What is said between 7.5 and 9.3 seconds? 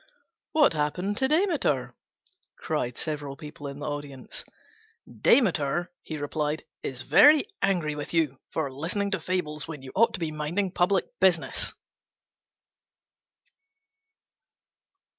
angry with you for listening to